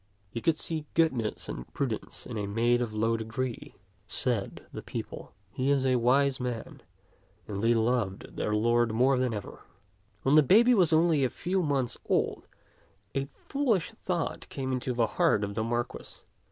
[0.33, 3.75] "He could see goodness and prudence in a maid of low degree,"
[4.07, 6.81] said the people; "he is a wise man";
[7.47, 9.61] and they loved their lord more than ever.
[10.23, 12.47] When the baby was only a few months old,
[13.13, 16.23] a fool ish thought came into the heart of the Marquis.